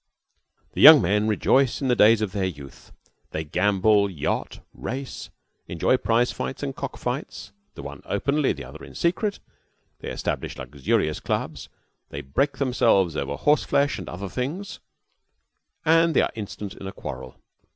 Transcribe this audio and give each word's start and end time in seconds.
The 0.73 0.81
young 0.81 0.99
men 0.99 1.27
rejoice 1.27 1.79
in 1.79 1.87
the 1.87 1.95
days 1.95 2.23
of 2.23 2.31
their 2.31 2.45
youth. 2.45 2.91
They 3.29 3.43
gamble, 3.43 4.09
yacht, 4.09 4.59
race, 4.73 5.29
enjoy 5.67 5.97
prize 5.97 6.31
fights 6.31 6.63
and 6.63 6.75
cock 6.75 6.97
fights, 6.97 7.51
the 7.75 7.83
one 7.83 8.01
openly, 8.05 8.51
the 8.51 8.63
other 8.63 8.83
in 8.83 8.95
secret; 8.95 9.37
they 9.99 10.09
establish 10.09 10.57
luxurious 10.57 11.19
clubs; 11.19 11.69
they 12.09 12.21
break 12.21 12.57
themselves 12.57 13.15
over 13.15 13.35
horse 13.35 13.63
flesh 13.63 13.99
and 13.99 14.09
other 14.09 14.27
things, 14.27 14.79
and 15.85 16.15
they 16.15 16.23
are 16.23 16.31
instant 16.33 16.73
in 16.73 16.87
a 16.87 16.91
quarrel. 16.91 17.35